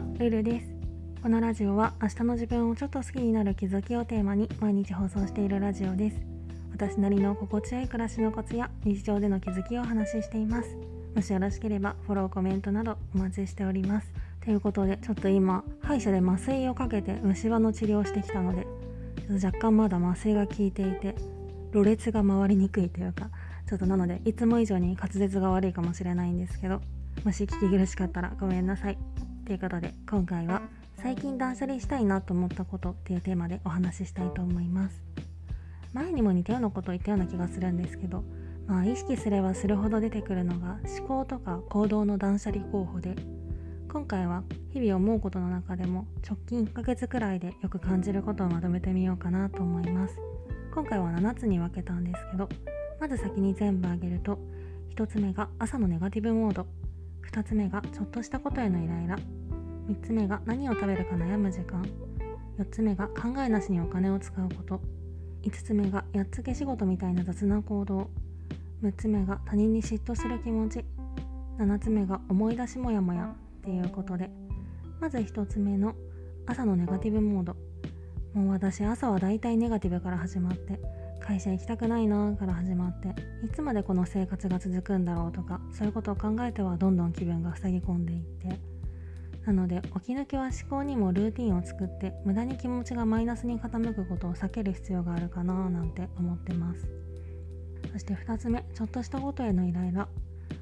[0.00, 0.66] は、ルルです。
[1.22, 6.16] このラジオは明日の自分をちょっと好きになる気づきをテーマに毎日放送しているラジオです。
[6.72, 10.74] 私なりの心地よい暮らしのコツや日常での気づきをお話ししています。
[11.14, 14.10] もしよろしければフォロー、コメントなどお待ちしております。
[14.42, 18.66] ということで、ちょっと今、歯医者で麻酔をかけて虫歯の治療をしてきたので、
[19.30, 21.14] 若干まだ麻酔が効いていて、
[21.72, 23.28] ろれつが回りにくいというか、
[23.68, 26.80] ちょっとなのでいつも以上に滑舌が悪いかもしれないんですけど
[27.24, 28.98] もし聞き苦しかったらごめんなさい
[29.50, 30.62] ということで今回は
[31.02, 35.02] 最近断捨離したいなと思ったことっていうテーマでお話ししたいと思います。
[35.92, 38.22] 前にも似たようなことを言ったような気がするんですけど
[38.68, 43.16] まあ意識すればするほど出てくるのが思考とか行動の断捨離候補で
[43.92, 50.16] 今回は日々思うことの中でも直近1ヶ月くらいでよく感じることをまとめてみようかなと思います。
[50.72, 52.48] 今回は7つに分けたんですけど
[53.00, 54.38] まず先に全部あげると
[54.94, 56.68] 1つ目が朝のネガティブモード
[57.32, 59.16] 2つ目がちょっとしたことへのイライラ
[59.90, 61.82] 3つ目が何を食べるか悩む時間。
[62.60, 64.80] 4つ目が考えなしにお金を使うこと。
[65.42, 68.08] 5つ目がやっつけ仕事みたいな雑な行動。
[68.84, 70.84] 6つ目が他人に嫉妬する気持ち。
[71.58, 74.30] 7つ目が思い出しもやもやっていうことで。
[75.00, 75.96] まず1つ目の
[76.46, 77.56] 朝のネガティブモード。
[78.32, 80.78] もう私朝はだいたいネガティブから始まって
[81.18, 83.08] 会社行きたくないなから始まって
[83.44, 88.69] いつまでこの生活が続くんだろうとかそういうことを考えてはどんどん気分が塞ぎ込んでいって
[89.46, 96.88] なので起き抜けは思考にもルーティンを作って無駄に気持ちがマイナスに傾くことを避ける必要があるかななんて思ってます。
[97.92, 100.08] そして2つ目ちょっとしたことへのイライラ。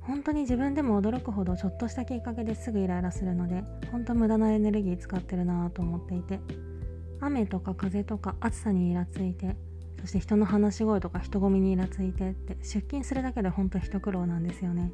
[0.00, 3.62] 本当に自分でも驚くほどちょっとしたきっかけですぐイライラするので
[3.92, 6.40] 本当無駄なエネルギー使ってるなと思っていて
[7.20, 9.56] 雨とか風とか暑さにイラついて
[10.00, 14.90] そして人の話し声とか人混みにイラついてって出勤するだけでほんと一苦労なんですよね。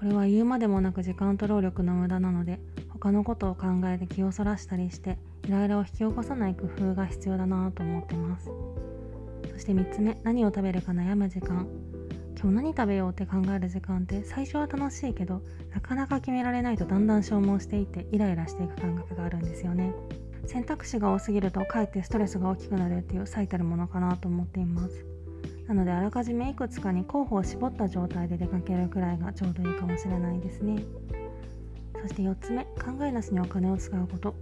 [0.00, 8.50] これは言うまでもなく時間と労力の無駄なので他のことを考えて気をそらしたりしてイライラを引き起こさない工夫が必要だなと思ってます。
[9.52, 11.68] そして3つ目何を食べるか悩む時間。
[12.40, 15.42] 今日何食べようって考える時間って最初は楽しいけど
[15.74, 19.92] なかなか決められないとだんだん消耗していってイライラしていく感覚があるんですよね。
[20.46, 25.09] 選択肢が多すぎるとかえってストレスが大きくなるっていう最たるものかなと思っています。
[25.70, 30.82] なのであらかじめいくつかに候補を絞った状態で出かけるくらいがちょうどいいかもしれないですね。
[32.02, 34.34] そして4つ目考えなしにお金を使うこと。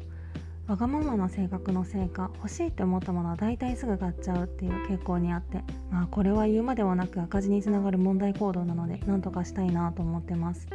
[0.68, 10.66] わがままな性格のせいか欲しいって思ったものは大体すぐ買っちゃうっていう傾向にあってまあこれは言うまではなく赤字につながる問題行動なので何とかしたいなと思ってます。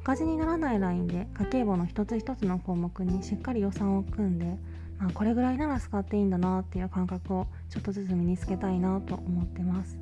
[0.00, 4.58] 赤字にならないラインで家計簿の一つ一つの項目にしっかり予算を組んで、
[5.08, 9.98] あ、これぐらいなら使っていいんだなっていう感覚をちょっとずつ身につけたいなと思ってます。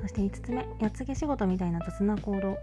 [0.00, 2.58] そして5つ目やっつけ仕事みたいな雑な行動。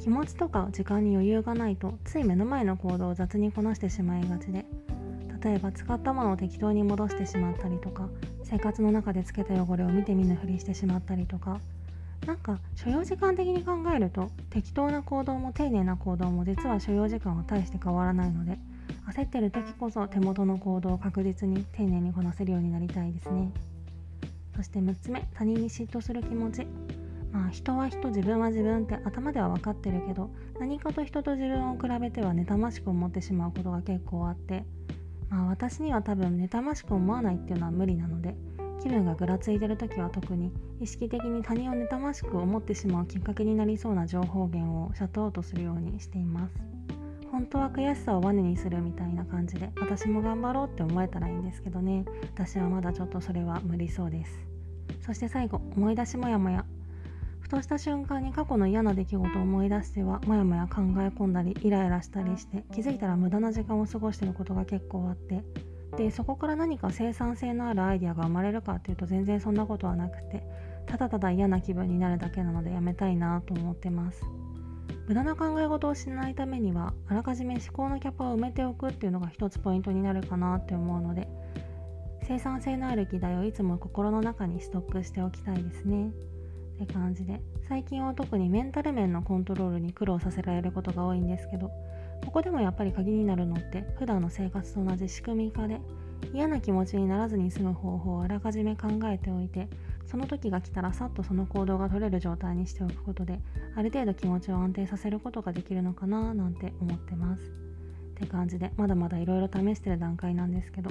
[0.00, 4.64] 気持ちとか時間に余裕がないとつい目の前の行動を雑にこなしてしまいがちで。
[5.44, 8.08] 例えば使ったものを適当に戻してしまったりとか
[8.44, 11.60] 生活の中でつけた汚れを見て見ぬふりしてしまったりとか。
[12.26, 18.58] なんか所要時間的に考えると適当な行動も丁寧な行動も実は所要時間は大して変わらないので
[19.08, 23.50] 焦ってる時こそ手元の行動を確実に丁寧にこなせるようになりたいですね。
[24.54, 26.66] そして6つ目他人に嫉妬する気持ち。
[27.32, 30.30] まあ人は人自分は自分って頭では分かってるけど
[30.60, 34.64] 何かと人と自分を比べては妬ましく思ってしまうことが結構あって
[35.30, 38.36] まあ私には多分妬ましく思わないっていうのは無理なので
[38.82, 46.54] 気分がぐらついてる時は特に意識的に他人を妬ましく思ってしまうきっかけになりそうな情報源をシャットアウトするようにしています。
[47.32, 52.04] 本当は悔しさをバネにするみたいな感じで私も頑張ろうって思えたらいいんですけどね。
[52.34, 54.38] 私はまだちょっとそれは無理そうです。
[55.00, 56.66] そして最後思い出しもやもや
[57.40, 65.42] ふとした瞬間に過去の嫌な出来事を思い出してはもやもや考え込んだりイライラしたりして気づいたら無駄な時間を過ごしてることが結構あって。
[65.96, 70.42] でそこから何か生産性のあるアイデアが生まれるかっていうと全然そんなことはなくて
[70.86, 74.22] ただただ嫌な気分になるだけなのでやめたいなと思ってます。
[75.08, 81.28] 無駄な考え事をしないためにはあらかじめ思考のキャパを埋めておくっていうのが一つポイントになるかなって思うので
[82.26, 86.12] 生産性のある議題をいつも心の中にストックしておきたいですね。
[86.82, 91.70] って感じで最近は特にメンタル面のコントロールに苦労させられることが多いんですけど
[92.24, 95.80] ここでもやっぱり鍵になるのって普段の生活と同じ仕組み化で
[96.32, 99.68] 嫌な気持ちにならずに済む方法をあらかじめ考えておいて
[100.06, 103.40] その時が来たらさっとその行動が取れる状態にしておくことで
[103.76, 107.42] ある程度気持ちを安定させることができるのかななんて思ってます。
[107.42, 110.90] って感じでまだまだいろいろ試してる段階なんですけど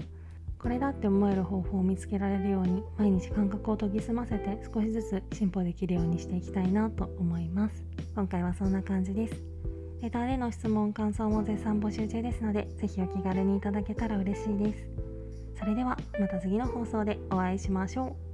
[0.61, 7.83] これだって思える方法を見つけられるように毎日感覚を研ぎ澄ませて少しずつ進歩できるようにしていきたいなと思います。
[8.13, 9.43] 今回はそんな感じです。
[10.01, 14.87] レターでの質問感想も絶賛募集中ですのでぜひお気軽にいただけたら嬉しいです。
[15.57, 18.30] それではまた次の放送でお会いしましょう。